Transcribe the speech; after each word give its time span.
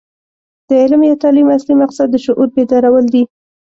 د 0.67 0.69
علم 0.83 1.01
یا 1.07 1.15
تعلیم 1.23 1.47
اصلي 1.57 1.75
مقصد 1.83 2.07
د 2.11 2.15
شعور 2.25 2.47
بیدارول 2.55 3.05
دي. 3.13 3.23